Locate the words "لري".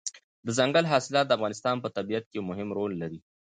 3.01-3.19